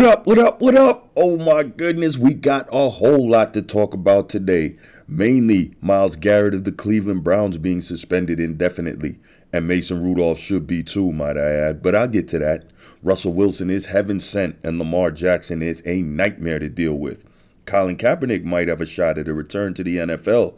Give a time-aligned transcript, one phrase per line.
[0.00, 1.10] What up, what up, what up?
[1.14, 4.78] Oh my goodness, we got a whole lot to talk about today.
[5.06, 9.18] Mainly Myles Garrett of the Cleveland Browns being suspended indefinitely.
[9.52, 11.82] And Mason Rudolph should be too, might I add.
[11.82, 12.70] But I'll get to that.
[13.02, 17.22] Russell Wilson is heaven sent, and Lamar Jackson is a nightmare to deal with.
[17.66, 20.54] Colin Kaepernick might have a shot at a return to the NFL,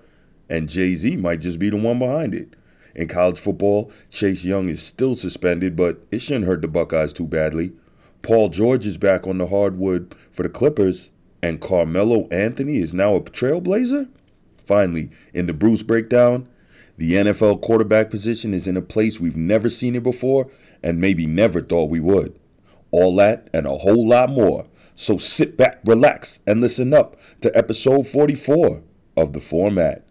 [0.48, 2.54] and Jay Z might just be the one behind it.
[2.94, 7.26] In college football, Chase Young is still suspended, but it shouldn't hurt the Buckeyes too
[7.26, 7.72] badly.
[8.22, 11.10] Paul George is back on the hardwood for the Clippers,
[11.42, 14.08] and Carmelo Anthony is now a trailblazer?
[14.64, 16.48] Finally, in the Bruce breakdown,
[16.96, 20.48] the NFL quarterback position is in a place we've never seen it before
[20.84, 22.38] and maybe never thought we would.
[22.92, 24.66] All that and a whole lot more.
[24.94, 28.82] So sit back, relax, and listen up to episode 44
[29.16, 30.06] of The Format.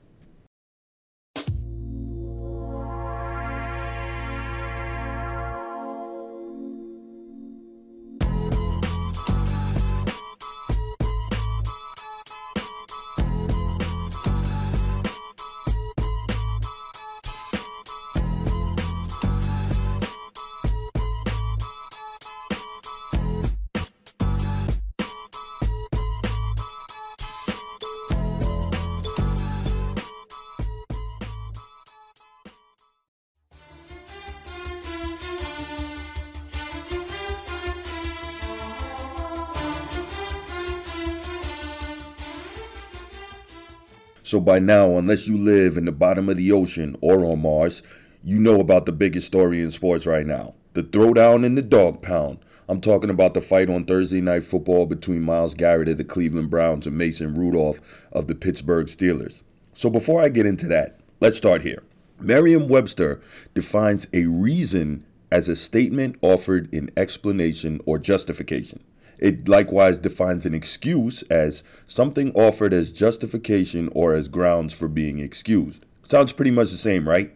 [44.51, 47.81] By now, unless you live in the bottom of the ocean or on Mars,
[48.21, 50.55] you know about the biggest story in sports right now.
[50.73, 52.39] The throwdown in the dog pound.
[52.67, 56.49] I'm talking about the fight on Thursday night football between Myles Garrett of the Cleveland
[56.49, 57.79] Browns and Mason Rudolph
[58.11, 59.41] of the Pittsburgh Steelers.
[59.73, 61.83] So before I get into that, let's start here.
[62.19, 63.21] Merriam-Webster
[63.53, 68.83] defines a reason as a statement offered in explanation or justification.
[69.21, 75.19] It likewise defines an excuse as something offered as justification or as grounds for being
[75.19, 75.85] excused.
[76.07, 77.31] Sounds pretty much the same, right?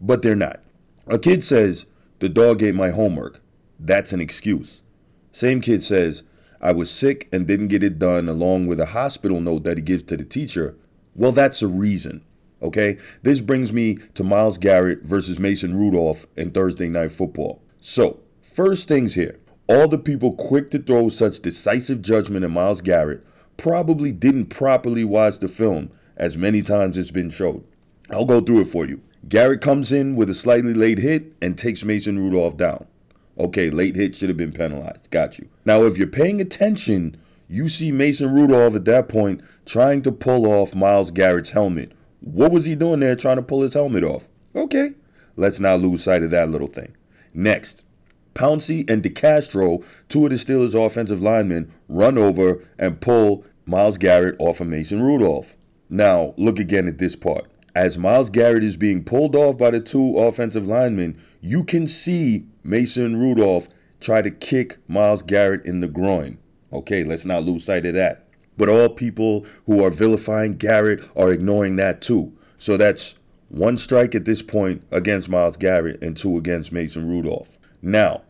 [0.00, 0.60] But they're not.
[1.08, 1.84] A kid says,
[2.20, 3.42] The dog ate my homework.
[3.78, 4.82] That's an excuse.
[5.32, 6.22] Same kid says,
[6.60, 9.82] I was sick and didn't get it done, along with a hospital note that he
[9.82, 10.76] gives to the teacher.
[11.14, 12.24] Well, that's a reason.
[12.62, 12.98] Okay?
[13.22, 17.62] This brings me to Myles Garrett versus Mason Rudolph in Thursday Night Football.
[17.80, 19.38] So, first things here
[19.68, 23.24] all the people quick to throw such decisive judgment at Myles Garrett
[23.56, 27.64] probably didn't properly watch the film as many times it's been showed.
[28.10, 29.00] I'll go through it for you.
[29.28, 32.86] Garrett comes in with a slightly late hit and takes Mason Rudolph down.
[33.38, 35.10] Okay, late hit should have been penalized.
[35.10, 35.48] Got you.
[35.64, 37.16] Now, if you're paying attention,
[37.48, 41.92] you see Mason Rudolph at that point trying to pull off Myles Garrett's helmet.
[42.20, 44.28] What was he doing there trying to pull his helmet off?
[44.54, 44.92] Okay,
[45.36, 46.96] let's not lose sight of that little thing.
[47.34, 47.84] Next,
[48.36, 54.36] Pouncey and DeCastro, two of the Steelers' offensive linemen, run over and pull Myles Garrett
[54.38, 55.56] off of Mason Rudolph.
[55.88, 57.46] Now, look again at this part.
[57.74, 62.46] As Myles Garrett is being pulled off by the two offensive linemen, you can see
[62.62, 63.68] Mason Rudolph
[64.00, 66.38] try to kick Myles Garrett in the groin.
[66.72, 68.28] Okay, let's not lose sight of that.
[68.58, 72.36] But all people who are vilifying Garrett are ignoring that too.
[72.58, 73.14] So that's
[73.48, 77.56] one strike at this point against Myles Garrett and two against Mason Rudolph.
[77.80, 78.22] Now,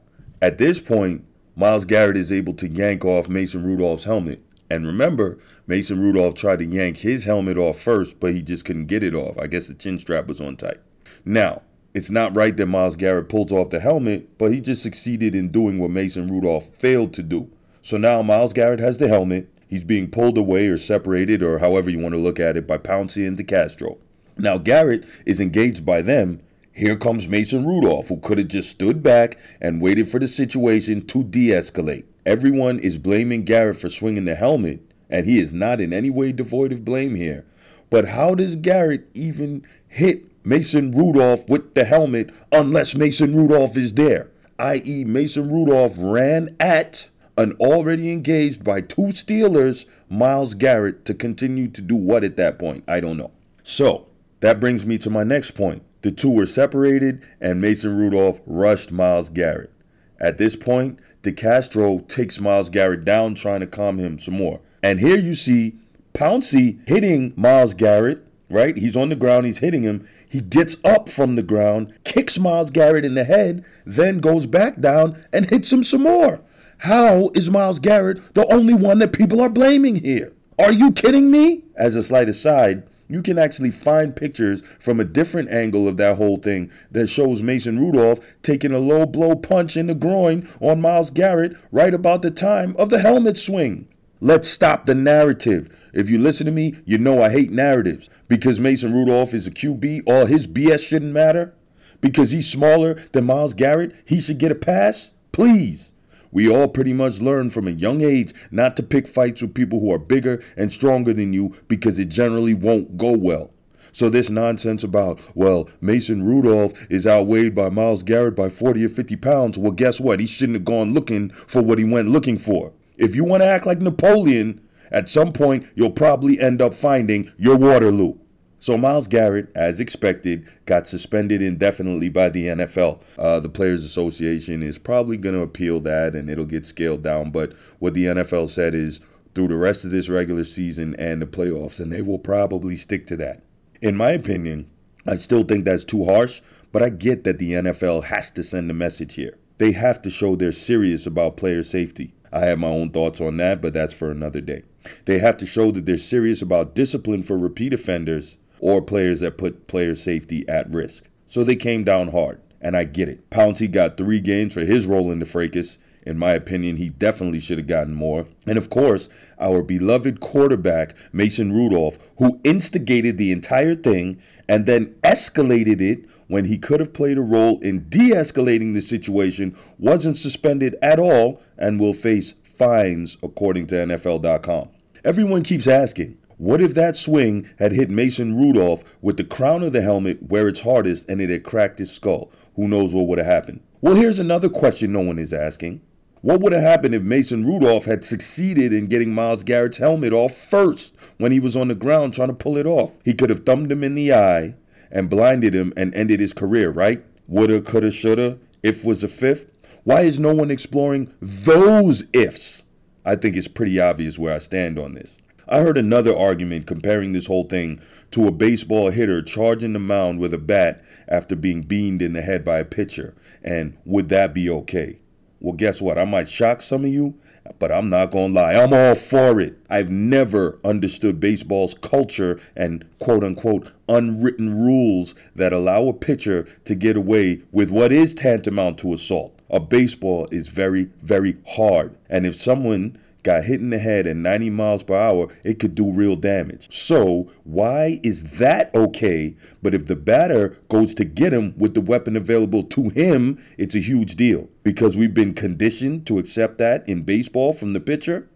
[0.42, 1.24] at this point,
[1.54, 4.42] Myles Garrett is able to yank off Mason Rudolph's helmet.
[4.69, 8.86] And remember, Mason Rudolph tried to yank his helmet off first, but he just couldn't
[8.86, 9.38] get it off.
[9.38, 10.80] I guess the chin strap was on tight.
[11.24, 11.62] Now,
[11.94, 15.48] it's not right that Myles Garrett pulls off the helmet, but he just succeeded in
[15.48, 17.50] doing what Mason Rudolph failed to do.
[17.80, 19.48] So now Myles Garrett has the helmet.
[19.66, 22.78] He's being pulled away or separated, or however you want to look at it, by
[22.78, 23.97] Pouncey and DeCastro.
[24.36, 26.41] Now Garrett is engaged by them,
[26.76, 31.06] here comes Mason Rudolph, who could have just stood back and waited for the situation
[31.06, 32.04] to de escalate.
[32.26, 36.32] Everyone is blaming Garrett for swinging the helmet, and he is not in any way
[36.32, 37.47] devoid of blame here.
[37.88, 43.95] But how does Garrett even hit Mason Rudolph with the helmet unless Mason Rudolph is
[43.95, 44.28] there?
[44.59, 47.09] I.e., Mason Rudolph ran at
[47.39, 52.59] an already engaged by two Steelers, Myles Garrett, to continue to do what at that
[52.59, 52.84] point?
[52.86, 53.30] I don't know.
[53.62, 54.09] So,
[54.41, 55.83] that brings me to my next point.
[56.03, 59.72] The two were separated, and Mason Rudolph rushed Myles Garrett.
[60.21, 64.60] At this point, DeCastro takes Myles Garrett down, trying to calm him some more.
[64.83, 65.78] And here you see
[66.15, 68.77] Pouncey hitting Myles Garrett, right?
[68.77, 70.09] He's on the ground, he's hitting him.
[70.28, 74.80] He gets up from the ground, kicks Myles Garrett in the head, then goes back
[74.80, 76.41] down and hits him some more.
[76.78, 80.33] How is Myles Garrett the only one that people are blaming here?
[80.59, 81.65] Are you kidding me?
[81.77, 86.16] As a slight aside, you can actually find pictures from a different angle of that
[86.16, 90.80] whole thing that shows Mason Rudolph taking a low blow punch in the groin on
[90.80, 93.88] Myles Garrett right about the time of the helmet swing.
[94.20, 95.68] Let's stop the narrative.
[95.92, 98.10] If you listen to me, you know I hate narratives.
[98.28, 101.54] Because Mason Rudolph is a QB, all his BS shouldn't matter.
[102.00, 105.12] Because he's smaller than Myles Garrett, he should get a pass?
[105.32, 105.92] Please.
[106.30, 109.80] We all pretty much learn from a young age not to pick fights with people
[109.80, 113.50] who are bigger and stronger than you because it generally won't go well.
[113.92, 118.88] So this nonsense about, well, Mason Rudolph is outweighed by Myles Garrett by 40 or
[118.90, 120.20] 50 pounds, well, guess what?
[120.20, 122.74] He shouldn't have gone looking for what he went looking for.
[122.98, 127.32] If you want to act like Napoleon, at some point you'll probably end up finding
[127.38, 128.18] your Waterloo.
[128.58, 133.00] So Myles Garrett, as expected, got suspended indefinitely by the NFL.
[133.18, 137.30] Uh, the Players Association is probably going to appeal that, and it'll get scaled down.
[137.30, 139.00] But what the NFL said is
[139.34, 143.06] through the rest of this regular season and the playoffs, and they will probably stick
[143.08, 143.42] to that.
[143.82, 144.70] In my opinion,
[145.06, 146.41] I still think that's too harsh,
[146.72, 149.36] but I get that the NFL has to send a message here.
[149.59, 152.14] They have to show they're serious about player safety.
[152.32, 154.62] I have my own thoughts on that, but that's for another day.
[155.04, 159.38] They have to show that they're serious about discipline for repeat offenders or players that
[159.38, 161.08] put player safety at risk.
[161.26, 163.28] So they came down hard, and I get it.
[163.30, 165.78] Pouncey got three games for his role in the fracas.
[166.04, 168.26] In my opinion, he definitely should have gotten more.
[168.47, 169.08] And of course,
[169.41, 176.44] our beloved quarterback, Mason Rudolph, who instigated the entire thing and then escalated it when
[176.44, 181.41] he could have played a role in de escalating the situation, wasn't suspended at all
[181.59, 184.68] and will face fines, according to NFL.com.
[185.04, 189.72] Everyone keeps asking, what if that swing had hit Mason Rudolph with the crown of
[189.72, 192.30] the helmet where it's hardest and it had cracked his skull?
[192.56, 193.60] Who knows what would have happened?
[193.80, 195.80] Well, here's another question no one is asking.
[196.21, 200.36] What would have happened if Mason Rudolph had succeeded in getting Myles Garrett's helmet off
[200.36, 202.98] first when he was on the ground trying to pull it off?
[203.04, 204.56] He could have thumbed him in the eye
[204.91, 207.04] and blinded him and ended his career, right?
[207.28, 208.38] Woulda, coulda, shoulda.
[208.62, 209.50] If was the fifth.
[209.84, 212.65] Why is no one exploring those ifs?
[213.04, 215.21] I think it's pretty obvious where I stand on this.
[215.48, 220.19] I heard another argument comparing this whole thing to a baseball hitter charging the mound
[220.19, 223.15] with a bat after being beamed in the head by a pitcher.
[223.45, 224.98] And would that be okay?
[225.39, 225.98] Well, guess what?
[225.98, 227.15] I might shock some of you,
[227.60, 228.54] but I'm not going to lie.
[228.54, 229.57] I'm all for it.
[229.71, 236.75] I've never understood baseball's culture and quote unquote unwritten rules that allow a pitcher to
[236.75, 239.39] get away with what is tantamount to assault.
[239.48, 241.97] A baseball is very, very hard.
[242.10, 245.74] And if someone got hit in the head at 90 miles per hour, it could
[245.74, 246.72] do real damage.
[246.72, 249.36] So, why is that okay?
[249.62, 253.74] But if the batter goes to get him with the weapon available to him, it's
[253.74, 258.28] a huge deal because we've been conditioned to accept that in baseball from the pitcher.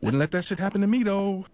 [0.00, 1.44] Wouldn't let that shit happen to me though.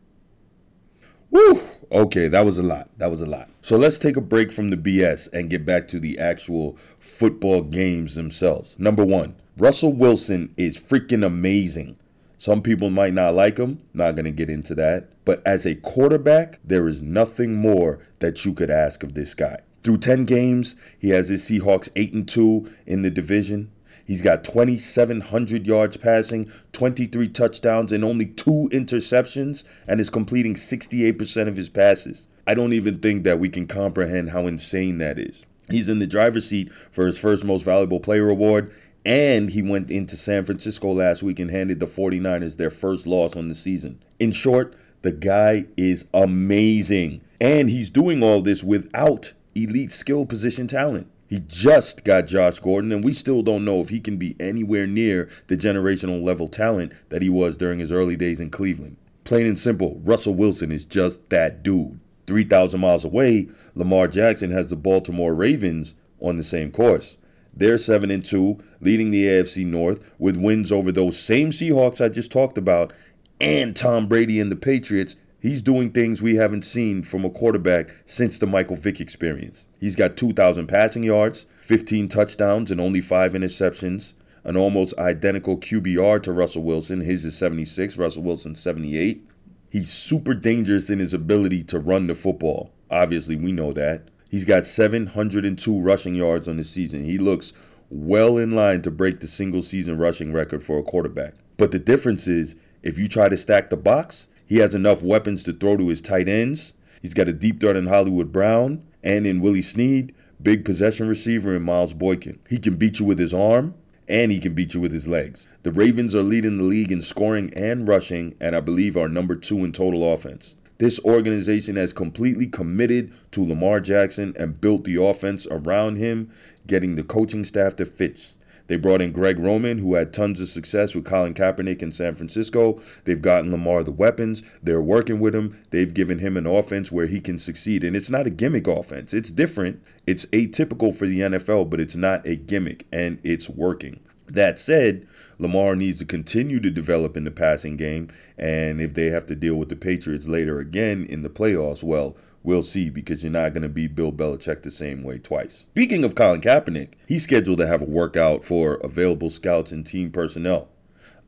[1.31, 1.61] Woo!
[1.91, 2.91] Okay, that was a lot.
[2.99, 3.49] That was a lot.
[3.63, 7.63] So let's take a break from the BS and get back to the actual football
[7.63, 8.77] games themselves.
[8.79, 11.97] Number one, Russell Wilson is freaking amazing.
[12.39, 15.09] Some people might not like him, not going to get into that.
[15.25, 19.61] But as a quarterback, there is nothing more that you could ask of this guy.
[19.83, 23.71] Through 10 games, he has his Seahawks 8 and 2 in the division.
[24.07, 31.49] He's got 2,700 yards passing, 23 touchdowns, and only two interceptions, and is completing 68%
[31.49, 32.29] of his passes.
[32.47, 35.45] I don't even think that we can comprehend how insane that is.
[35.69, 38.73] He's in the driver's seat for his first most valuable player award,
[39.07, 43.37] and he went into San Francisco last week and handed the 49ers their first loss
[43.37, 44.03] on the season.
[44.19, 47.21] In short, the guy is amazing.
[47.41, 51.07] And he's doing all this without elite skill position talent.
[51.29, 54.89] He just got Josh Gordon, and we still don't know if he can be anywhere
[54.89, 58.97] near the generational level talent that he was during his early days in Cleveland.
[59.23, 62.01] Plain and simple, Russell Wilson is just that dude.
[62.27, 67.19] 3,000 miles away, Lamar Jackson has the Baltimore Ravens on the same course.
[67.57, 72.11] They're 7 and 2, leading the AFC North with wins over those same Seahawks I
[72.11, 72.93] just talked about
[73.41, 75.17] and Tom Brady and the Patriots.
[75.41, 79.67] He's doing things we haven't seen from a quarterback since the Michael Vick experience.
[79.79, 84.15] He's got 2,000 passing yards, 15 touchdowns, and only 5 interceptions.
[84.45, 87.01] An almost identical QBR to Russell Wilson.
[87.01, 89.27] His is 76, Russell Wilson 78.
[89.71, 92.73] He's super dangerous in his ability to run the football.
[92.91, 94.09] Obviously, we know that.
[94.31, 97.05] He's got 702 rushing yards on the season.
[97.05, 97.53] He looks
[97.91, 101.35] well in line to break the single season rushing record for a quarterback.
[101.57, 105.43] But the difference is if you try to stack the box, he has enough weapons
[105.45, 106.75] to throw to his tight ends.
[107.03, 111.55] He's got a deep threat in Hollywood Brown and in Willie Snead, big possession receiver
[111.55, 112.39] in Miles Boykin.
[112.49, 113.75] He can beat you with his arm
[114.09, 115.49] and he can beat you with his legs.
[115.63, 119.35] The Ravens are leading the league in scoring and rushing, and I believe are number
[119.35, 120.55] two in total offense.
[120.79, 126.31] This organization has completely committed to Lamar Jackson and built the offense around him,
[126.67, 128.37] getting the coaching staff that fits.
[128.67, 132.15] They brought in Greg Roman, who had tons of success with Colin Kaepernick in San
[132.15, 132.81] Francisco.
[133.05, 134.43] They've gotten Lamar the weapons.
[134.63, 135.59] They're working with him.
[135.71, 137.85] They've given him an offense where he can succeed.
[137.85, 139.83] And it's not a gimmick offense, it's different.
[140.07, 144.01] It's atypical for the NFL, but it's not a gimmick, and it's working.
[144.29, 145.07] That said,
[145.39, 148.09] Lamar needs to continue to develop in the passing game.
[148.39, 152.17] And if they have to deal with the Patriots later again in the playoffs, well,
[152.43, 155.67] we'll see because you're not going to beat Bill Belichick the same way twice.
[155.73, 160.11] Speaking of Colin Kaepernick, he's scheduled to have a workout for available scouts and team
[160.11, 160.69] personnel.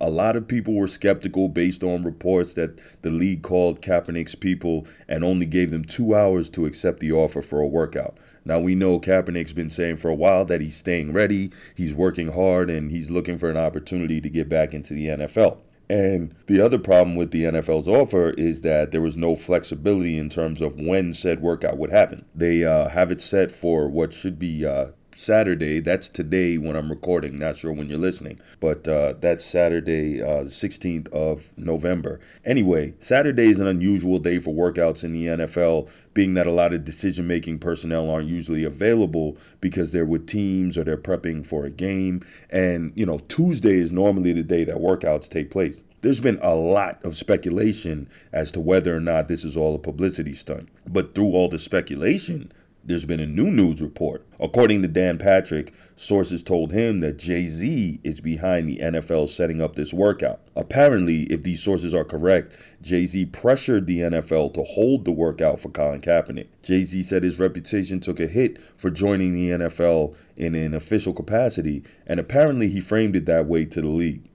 [0.00, 4.87] A lot of people were skeptical based on reports that the league called Kaepernick's people
[5.09, 8.17] and only gave them two hours to accept the offer for a workout.
[8.49, 12.33] Now, we know Kaepernick's been saying for a while that he's staying ready, he's working
[12.33, 15.59] hard, and he's looking for an opportunity to get back into the NFL.
[15.90, 20.31] And the other problem with the NFL's offer is that there was no flexibility in
[20.31, 22.25] terms of when said workout would happen.
[22.35, 25.81] They uh, have it set for what should be uh, Saturday.
[25.81, 27.39] That's today when I'm recording.
[27.39, 32.21] Not sure when you're listening, but uh, that's Saturday, uh, the 16th of November.
[32.45, 36.73] Anyway, Saturday is an unusual day for workouts in the NFL, being that a lot
[36.73, 41.65] of decision making personnel aren't usually available because they're with teams or they're prepping for
[41.65, 42.25] a game.
[42.49, 46.55] And, you know, Tuesday is normally the day that workouts take place there's been a
[46.55, 50.69] lot of speculation as to whether or not this is all a publicity stunt.
[50.87, 52.53] But through all the speculation,
[52.88, 54.26] there's been a new news report.
[54.40, 59.61] According to Dan Patrick, sources told him that Jay Z is behind the NFL setting
[59.61, 60.40] up this workout.
[60.57, 65.61] Apparently, if these sources are correct, Jay Z pressured the NFL to hold the workout
[65.61, 66.49] for Colin Kaepernick.
[66.62, 71.12] Jay Z said his reputation took a hit for joining the NFL in an official
[71.12, 74.28] capacity, and apparently he framed it that way to the league.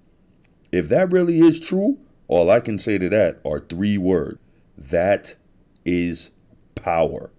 [0.72, 4.38] If that really is true, all I can say to that are three words
[4.78, 5.36] that
[5.86, 6.32] is
[6.76, 7.32] power.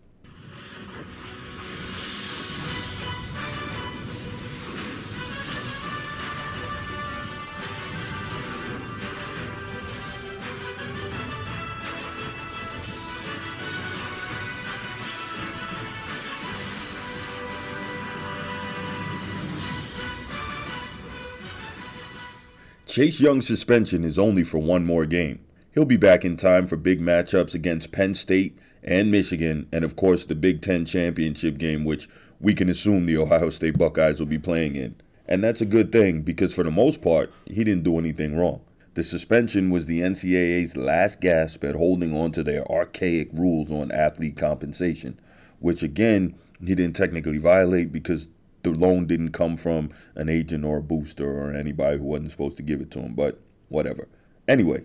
[22.94, 25.40] Chase Young's suspension is only for one more game.
[25.72, 29.96] He'll be back in time for big matchups against Penn State and Michigan, and of
[29.96, 32.08] course the Big Ten championship game, which
[32.38, 34.94] we can assume the Ohio State Buckeyes will be playing in.
[35.26, 38.60] And that's a good thing because for the most part, he didn't do anything wrong.
[38.94, 43.90] The suspension was the NCAA's last gasp at holding on to their archaic rules on
[43.90, 45.18] athlete compensation,
[45.58, 48.28] which again, he didn't technically violate because
[48.64, 52.56] the loan didn't come from an agent or a booster or anybody who wasn't supposed
[52.56, 54.08] to give it to him, but whatever.
[54.48, 54.82] Anyway,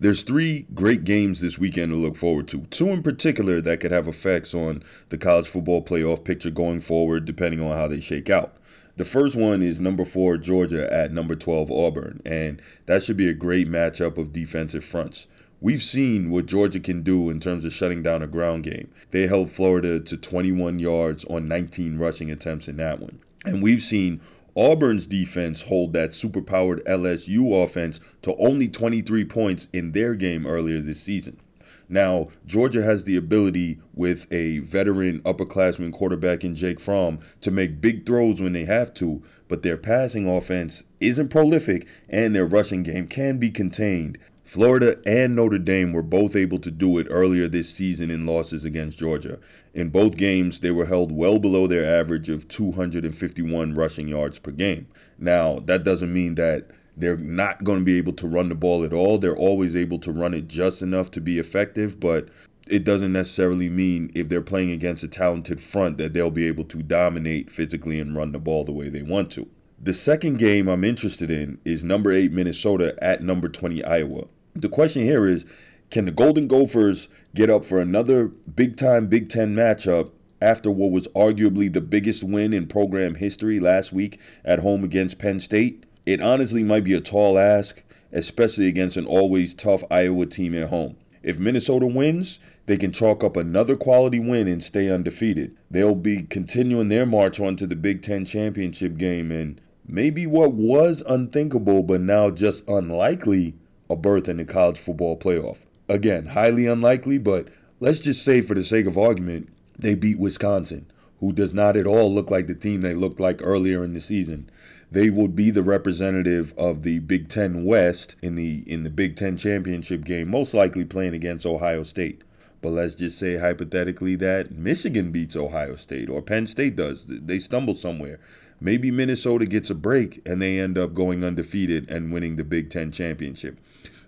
[0.00, 2.62] there's three great games this weekend to look forward to.
[2.66, 7.24] Two in particular that could have effects on the college football playoff picture going forward,
[7.24, 8.56] depending on how they shake out.
[8.96, 13.28] The first one is number four Georgia at number 12 Auburn, and that should be
[13.28, 15.26] a great matchup of defensive fronts.
[15.64, 18.90] We've seen what Georgia can do in terms of shutting down a ground game.
[19.12, 23.20] They held Florida to 21 yards on 19 rushing attempts in that one.
[23.46, 24.20] And we've seen
[24.54, 30.82] Auburn's defense hold that superpowered LSU offense to only 23 points in their game earlier
[30.82, 31.40] this season.
[31.88, 37.80] Now, Georgia has the ability with a veteran upperclassman quarterback in Jake Fromm to make
[37.80, 42.82] big throws when they have to, but their passing offense isn't prolific and their rushing
[42.82, 44.18] game can be contained.
[44.44, 48.64] Florida and Notre Dame were both able to do it earlier this season in losses
[48.64, 49.38] against Georgia.
[49.72, 54.50] In both games, they were held well below their average of 251 rushing yards per
[54.50, 54.86] game.
[55.18, 58.84] Now, that doesn't mean that they're not going to be able to run the ball
[58.84, 59.18] at all.
[59.18, 62.28] They're always able to run it just enough to be effective, but
[62.68, 66.64] it doesn't necessarily mean if they're playing against a talented front that they'll be able
[66.64, 69.48] to dominate physically and run the ball the way they want to.
[69.82, 74.26] The second game I'm interested in is number 8 Minnesota at number 20 Iowa.
[74.56, 75.44] The question here is
[75.90, 80.92] can the Golden Gophers get up for another big time Big Ten matchup after what
[80.92, 85.86] was arguably the biggest win in program history last week at home against Penn State?
[86.06, 87.82] It honestly might be a tall ask,
[88.12, 90.96] especially against an always tough Iowa team at home.
[91.24, 95.56] If Minnesota wins, they can chalk up another quality win and stay undefeated.
[95.68, 100.54] They'll be continuing their march on to the Big Ten championship game and maybe what
[100.54, 103.56] was unthinkable but now just unlikely
[103.94, 105.58] a berth in the college football playoff.
[105.88, 107.48] Again, highly unlikely, but
[107.80, 109.48] let's just say for the sake of argument,
[109.78, 110.86] they beat Wisconsin,
[111.20, 114.00] who does not at all look like the team they looked like earlier in the
[114.00, 114.50] season.
[114.90, 119.16] They would be the representative of the Big Ten West in the in the Big
[119.16, 122.22] Ten championship game, most likely playing against Ohio State.
[122.60, 127.04] But let's just say hypothetically that Michigan beats Ohio State or Penn State does.
[127.06, 128.20] They stumble somewhere.
[128.60, 132.70] Maybe Minnesota gets a break and they end up going undefeated and winning the Big
[132.70, 133.58] Ten championship.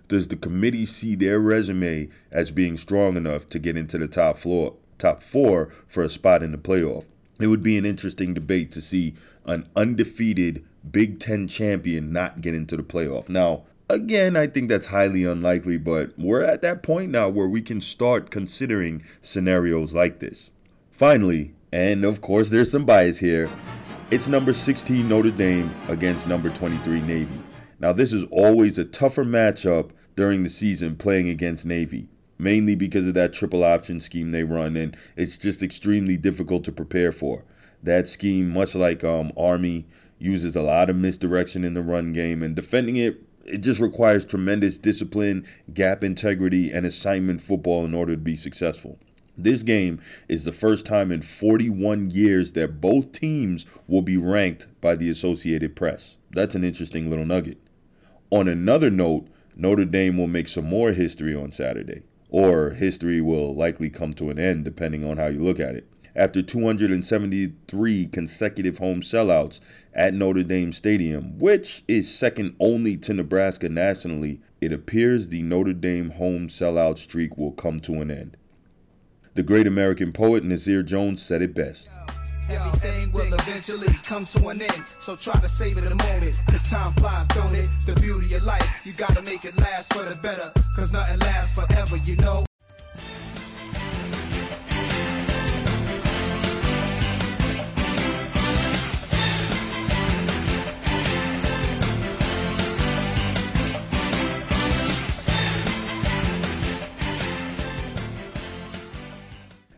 [0.07, 4.37] Does the committee see their resume as being strong enough to get into the top
[4.37, 7.05] floor, top four for a spot in the playoff?
[7.39, 12.55] It would be an interesting debate to see an undefeated Big Ten champion not get
[12.55, 13.27] into the playoff.
[13.27, 17.61] Now, again, I think that's highly unlikely, but we're at that point now where we
[17.61, 20.51] can start considering scenarios like this.
[20.91, 23.49] Finally, and of course, there's some bias here,
[24.09, 27.39] it's number 16 Notre Dame against number 23 Navy.
[27.79, 33.07] Now, this is always a tougher matchup during the season playing against Navy, mainly because
[33.07, 37.45] of that triple option scheme they run, and it's just extremely difficult to prepare for.
[37.81, 39.85] That scheme, much like um, Army,
[40.19, 44.25] uses a lot of misdirection in the run game, and defending it it just requires
[44.25, 48.99] tremendous discipline, gap integrity, and assignment football in order to be successful.
[49.37, 54.67] This game is the first time in 41 years that both teams will be ranked
[54.81, 56.17] by the Associated Press.
[56.31, 57.59] That's an interesting little nugget.
[58.31, 63.53] On another note, Notre Dame will make some more history on Saturday, or history will
[63.55, 65.87] likely come to an end depending on how you look at it
[66.17, 69.61] after 273 consecutive home sellouts
[69.93, 75.73] at Notre Dame Stadium, which is second only to Nebraska nationally, it appears the Notre
[75.73, 78.35] Dame home sellout streak will come to an end.
[79.35, 81.87] The great American poet Nasir Jones said it best.
[82.49, 84.83] Everything will eventually come to an end.
[84.99, 86.39] So try to save it a moment.
[86.49, 87.69] Cause time flies, don't it?
[87.85, 88.85] The beauty of life.
[88.85, 90.51] You gotta make it last for the better.
[90.75, 92.47] Cause nothing lasts forever, you know.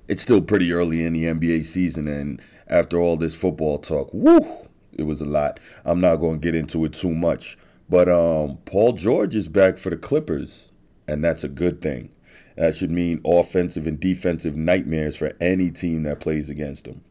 [0.09, 4.45] it's still pretty early in the NBA season, and after all this football talk, woo,
[4.93, 5.59] it was a lot.
[5.85, 7.57] I'm not going to get into it too much,
[7.89, 10.71] but um, Paul George is back for the Clippers,
[11.07, 12.11] and that's a good thing.
[12.55, 17.01] That should mean offensive and defensive nightmares for any team that plays against him.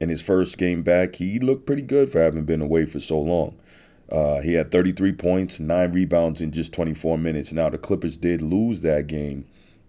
[0.00, 3.20] In his first game back, he looked pretty good for having been away for so
[3.20, 3.56] long.
[4.10, 7.52] Uh, he had 33 points, nine rebounds in just 24 minutes.
[7.52, 9.46] Now, the Clippers did lose that game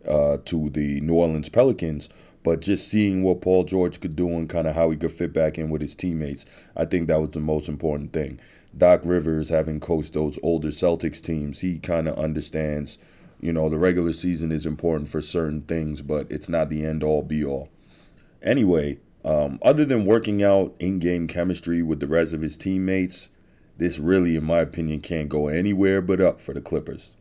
[0.08, 2.10] uh, to the New Orleans Pelicans,
[2.43, 5.34] but just seeing what Paul George could do and kind of how he could fit
[5.34, 8.39] back in with his teammates, I think that was the most important thing.
[8.77, 12.97] Doc Rivers, having coached those older Celtics teams, he kind of understands,
[13.39, 17.04] you know, the regular season is important for certain things, but it's not the end
[17.04, 17.69] all be all.
[18.41, 23.30] Anyway, um, other than working out in game chemistry with the rest of his teammates,
[23.77, 27.13] this really, in my opinion, can't go anywhere but up for the Clippers.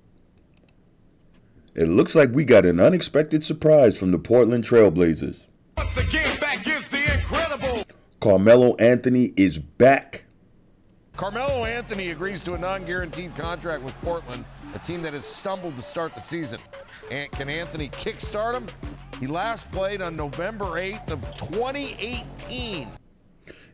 [1.74, 5.46] It looks like we got an unexpected surprise from the Portland Trailblazers.
[5.76, 7.84] Once again, back is the incredible.
[8.20, 10.24] Carmelo Anthony is back.
[11.16, 15.76] Carmelo Anthony agrees to a non guaranteed contract with Portland, a team that has stumbled
[15.76, 16.60] to start the season.
[17.10, 18.66] And can Anthony kickstart him?
[19.20, 22.88] He last played on November 8th of 2018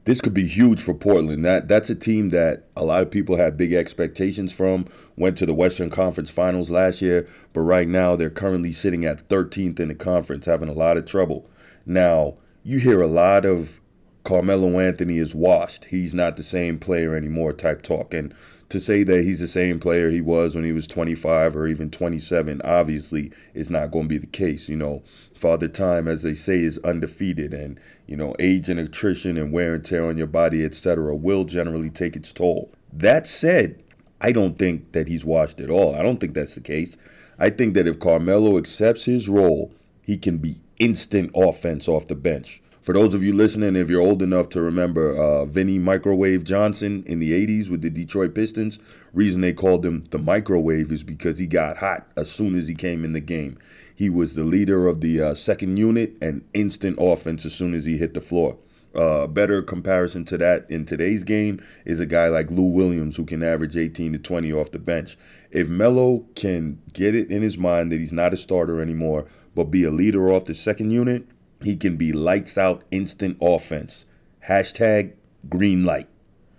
[0.06, 1.44] this could be huge for Portland.
[1.44, 4.86] That that's a team that a lot of people had big expectations from.
[5.16, 9.28] Went to the Western Conference Finals last year, but right now they're currently sitting at
[9.28, 11.50] 13th in the conference, having a lot of trouble.
[11.84, 13.80] Now you hear a lot of
[14.22, 15.86] Carmelo Anthony is washed.
[15.86, 18.32] He's not the same player anymore type talk, and
[18.68, 21.88] to say that he's the same player he was when he was 25 or even
[21.88, 24.68] 27 obviously is not going to be the case.
[24.68, 25.02] You know,
[25.34, 29.74] Father Time, as they say, is undefeated, and you know, age and attrition and wear
[29.74, 32.70] and tear on your body, etc., will generally take its toll.
[32.92, 33.82] That said,
[34.20, 35.94] I don't think that he's washed at all.
[35.94, 36.96] I don't think that's the case.
[37.38, 42.14] I think that if Carmelo accepts his role, he can be instant offense off the
[42.14, 42.62] bench.
[42.80, 47.02] For those of you listening, if you're old enough to remember uh, Vinny Microwave Johnson
[47.04, 48.78] in the 80s with the Detroit Pistons,
[49.12, 52.76] reason they called him the microwave is because he got hot as soon as he
[52.76, 53.58] came in the game.
[53.96, 57.86] He was the leader of the uh, second unit and instant offense as soon as
[57.86, 58.58] he hit the floor.
[58.94, 63.16] Uh, a better comparison to that in today's game is a guy like Lou Williams
[63.16, 65.18] who can average 18 to 20 off the bench.
[65.50, 69.64] If Melo can get it in his mind that he's not a starter anymore, but
[69.64, 71.26] be a leader off the second unit,
[71.62, 74.04] he can be lights out instant offense.
[74.46, 75.12] Hashtag
[75.48, 76.08] green light.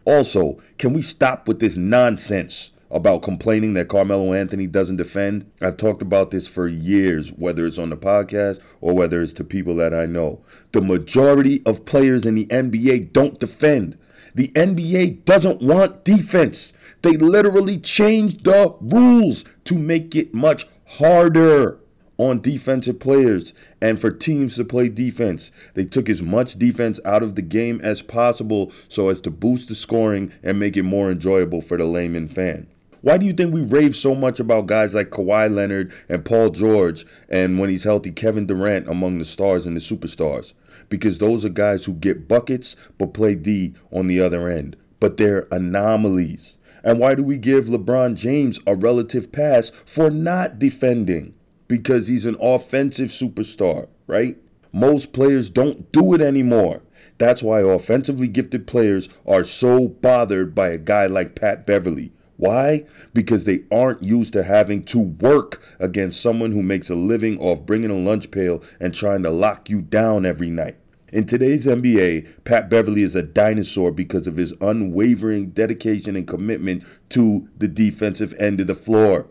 [0.05, 5.49] Also, can we stop with this nonsense about complaining that Carmelo Anthony doesn't defend.
[5.61, 9.43] I've talked about this for years, whether it's on the podcast or whether it's to
[9.43, 10.41] people that I know.
[10.71, 13.97] The majority of players in the NBA don't defend.
[14.35, 16.73] The NBA doesn't want defense.
[17.01, 21.79] They literally changed the rules to make it much harder
[22.17, 25.51] on defensive players and for teams to play defense.
[25.75, 29.69] They took as much defense out of the game as possible so as to boost
[29.69, 32.67] the scoring and make it more enjoyable for the layman fan.
[33.07, 36.49] Why do you think we rave so much about guys like Kawhi Leonard and Paul
[36.49, 40.51] George and when he's healthy, Kevin Durant among the stars and the superstars?
[40.89, 44.75] Because those are guys who get buckets but play D on the other end.
[44.99, 46.57] But they're anomalies.
[46.83, 51.33] And why do we give LeBron James a relative pass for not defending?
[51.69, 54.35] Because he's an offensive superstar, right?
[54.73, 56.81] Most players don't do it anymore.
[57.19, 62.11] That's why offensively gifted players are so bothered by a guy like Pat Beverley.
[62.37, 62.85] Why?
[63.13, 67.65] Because they aren't used to having to work against someone who makes a living off
[67.65, 70.77] bringing a lunch pail and trying to lock you down every night.
[71.11, 76.83] In today's NBA, Pat Beverley is a dinosaur because of his unwavering dedication and commitment
[77.09, 79.27] to the defensive end of the floor.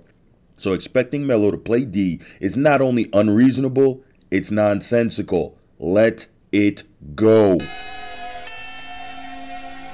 [0.56, 5.58] So expecting Melo to play D is not only unreasonable, it's nonsensical.
[5.78, 7.58] Let it go.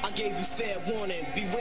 [0.05, 1.52] I gave you fair warning, beware.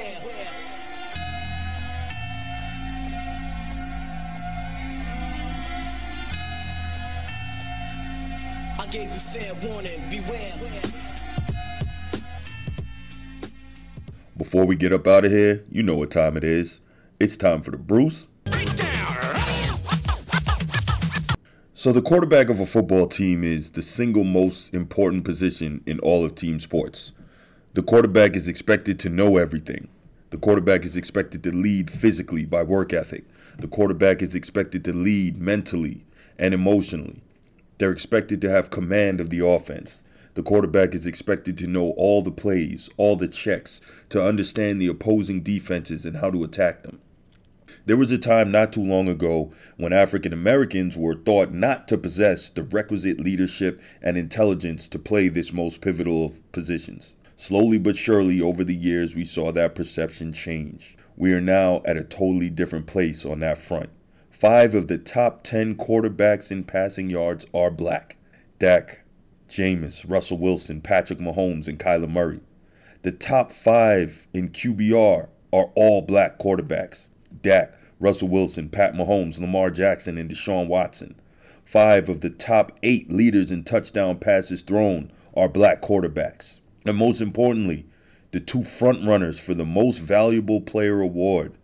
[14.38, 16.82] Before we get up out of here, you know what time it is.
[17.20, 18.28] It's time for the Bruce
[21.82, 26.24] So, the quarterback of a football team is the single most important position in all
[26.24, 27.12] of team sports.
[27.74, 29.88] The quarterback is expected to know everything.
[30.30, 33.24] The quarterback is expected to lead physically by work ethic.
[33.58, 36.06] The quarterback is expected to lead mentally
[36.38, 37.24] and emotionally.
[37.82, 40.04] They're expected to have command of the offense.
[40.36, 44.88] The quarterback is expected to know all the plays, all the checks, to understand the
[44.88, 47.02] opposing defenses and how to attack them.
[47.88, 51.98] There was a time not too long ago when African Americans were thought not to
[51.98, 57.15] possess the requisite leadership and intelligence to play this most pivotal of positions.
[57.36, 60.96] Slowly but surely, over the years, we saw that perception change.
[61.17, 63.89] We are now at a totally different place on that front.
[64.42, 68.18] Five of the top 10 quarterbacks in passing yards are black
[68.58, 69.02] Dak,
[69.48, 72.40] Jameis, Russell Wilson, Patrick Mahomes, and Kyler Murray.
[73.04, 77.08] The top five in QBR are all black quarterbacks.
[77.44, 81.14] Dak, Russell Wilson, Pat Mahomes, Lamar Jackson, and Deshaun Watson.
[81.64, 86.62] Five of the top eight leaders in touchdown passes thrown are black quarterbacks.
[86.84, 87.86] And most importantly,
[88.32, 91.60] the two front runners for the most valuable player award,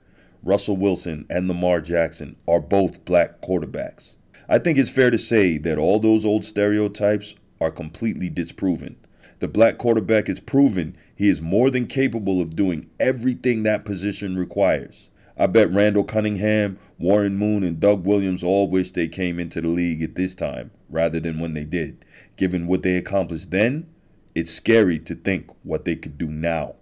[0.47, 4.15] Russell Wilson and Lamar Jackson, are both black quarterbacks.
[4.47, 8.95] I think it's fair to say that all those old stereotypes are completely disproven.
[9.39, 14.38] The black quarterback is proven he is more than capable of doing everything that position
[14.38, 15.10] requires.
[15.38, 19.67] I bet Randall Cunningham, Warren Moon, and Doug Williams all wish they came into the
[19.67, 22.05] league at this time rather than when they did.
[22.38, 23.86] Given what they accomplished then,
[24.33, 26.77] it's scary to think what they could do now.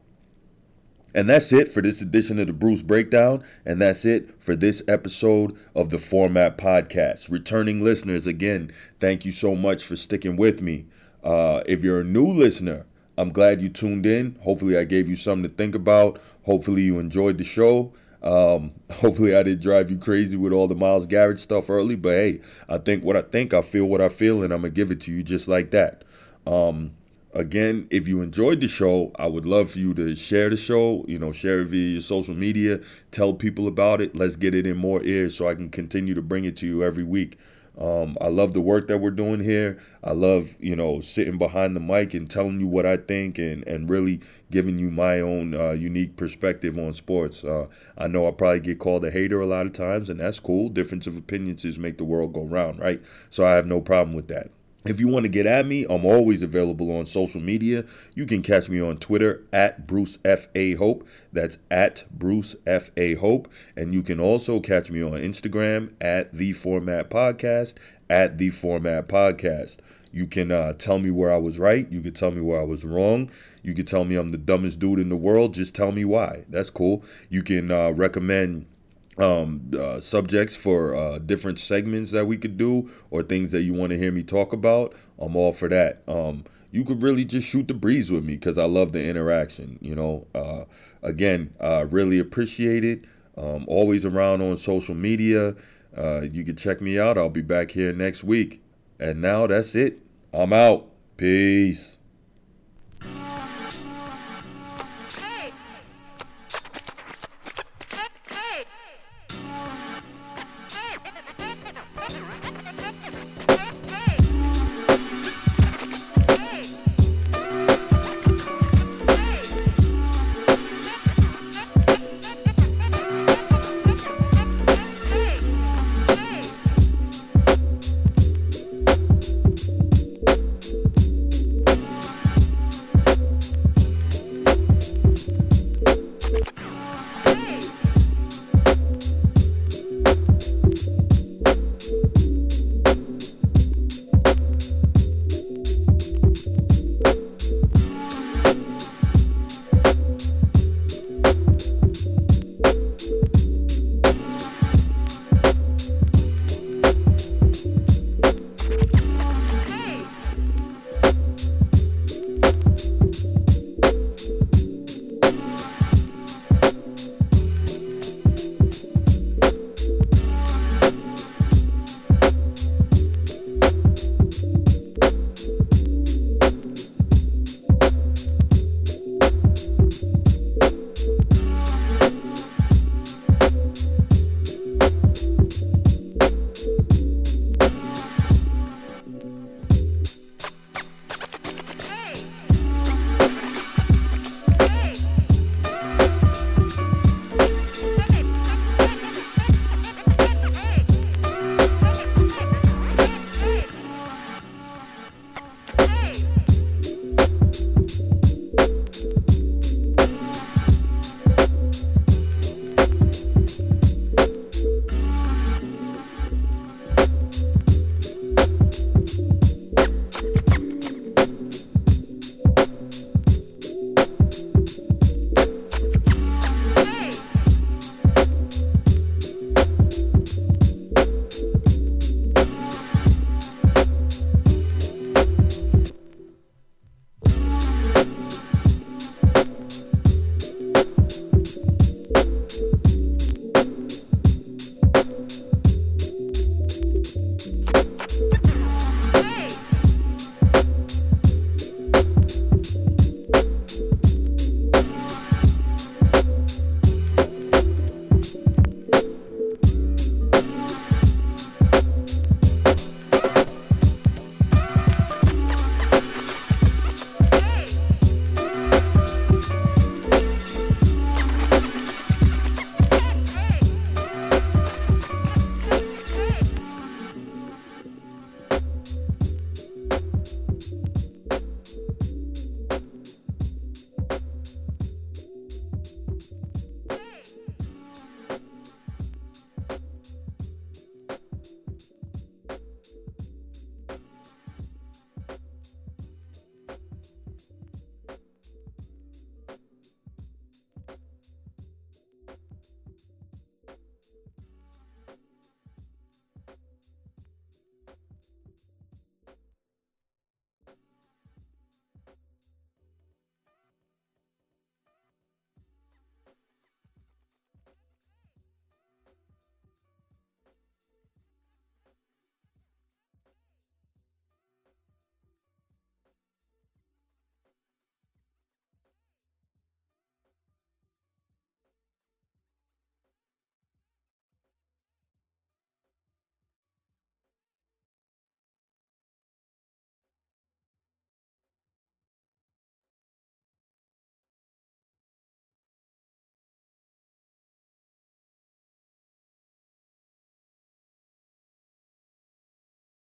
[1.16, 3.42] And that's it for this edition of the Bruce Breakdown.
[3.66, 7.32] And that's it for this episode of the Format Podcast.
[7.32, 10.88] Returning listeners, again, thank you so much for sticking with me.
[11.24, 12.86] Uh, if you're a new listener,
[13.18, 14.38] I'm glad you tuned in.
[14.42, 16.20] Hopefully, I gave you something to think about.
[16.44, 17.94] Hopefully, you enjoyed the show.
[18.22, 22.18] Um, hopefully, I didn't drive you crazy with all the Myles Garrett stuff early, but
[22.18, 24.92] hey, I think what I think, I feel what I feel, and I'm gonna give
[24.92, 26.04] it to you just like that.
[26.46, 26.92] Um,
[27.36, 31.06] again, if you enjoyed the show, I would love for you to share the show.
[31.08, 32.80] You know, share it via your social media,
[33.12, 34.16] tell people about it.
[34.16, 36.84] Let's get it in more ears so I can continue to bring it to you
[36.84, 37.38] every week.
[37.78, 39.78] Um, I love the work that we're doing here.
[40.02, 43.68] I love, you know, sitting behind the mic and telling you what I think and,
[43.68, 47.44] and really giving you my own uh, unique perspective on sports.
[47.44, 47.68] Uh,
[47.98, 50.70] I know I probably get called a hater a lot of times, and that's cool.
[50.70, 53.02] Difference of opinions is make the world go round, right?
[53.30, 54.52] So I have no problem with that.
[54.86, 57.86] If you want to get at me, I'm always available on social media.
[58.14, 61.08] You can catch me on Twitter at Bruce F A Hope.
[61.34, 66.34] That's at Bruce F A Hope, and you can also catch me on Instagram at
[66.34, 67.74] the Format Podcast
[68.10, 69.78] at the Format Podcast.
[70.12, 71.92] You can uh, tell me where I was right.
[71.92, 73.32] You can tell me where I was wrong.
[73.64, 75.56] You can tell me I'm the dumbest dude in the world.
[75.56, 76.46] Just tell me why.
[76.48, 77.04] That's cool.
[77.30, 78.68] You can uh, recommend
[79.18, 83.74] um, uh, subjects for uh, different segments that we could do or things that you
[83.74, 86.04] want to hear me talk about, I'm all for that.
[86.08, 89.80] Um, you could really just shoot the breeze with me because I love the interaction.
[89.82, 90.66] You know, uh,
[91.02, 93.06] again, uh, really appreciate it.
[93.38, 95.56] Um, always around on social media.
[95.96, 97.18] Uh, you can check me out.
[97.18, 98.62] I'll be back here next week.
[99.00, 100.00] And now that's it.
[100.34, 100.90] I'm out.
[101.16, 101.98] Peace.